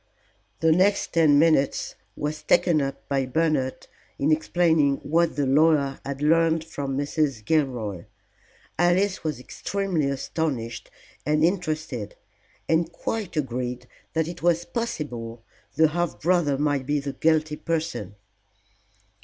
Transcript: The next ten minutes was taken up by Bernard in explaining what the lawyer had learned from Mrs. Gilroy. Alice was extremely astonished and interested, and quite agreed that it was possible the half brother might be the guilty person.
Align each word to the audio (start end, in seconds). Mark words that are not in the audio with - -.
The 0.61 0.71
next 0.71 1.13
ten 1.13 1.37
minutes 1.37 1.93
was 2.15 2.41
taken 2.41 2.81
up 2.81 3.07
by 3.07 3.27
Bernard 3.27 3.85
in 4.17 4.31
explaining 4.31 4.95
what 5.03 5.35
the 5.35 5.45
lawyer 5.45 5.99
had 6.03 6.23
learned 6.23 6.63
from 6.63 6.97
Mrs. 6.97 7.45
Gilroy. 7.45 8.05
Alice 8.79 9.23
was 9.23 9.39
extremely 9.39 10.09
astonished 10.09 10.89
and 11.23 11.43
interested, 11.45 12.15
and 12.67 12.91
quite 12.91 13.37
agreed 13.37 13.85
that 14.13 14.27
it 14.27 14.41
was 14.41 14.65
possible 14.65 15.43
the 15.75 15.89
half 15.89 16.19
brother 16.19 16.57
might 16.57 16.87
be 16.87 16.99
the 16.99 17.13
guilty 17.13 17.55
person. 17.57 18.15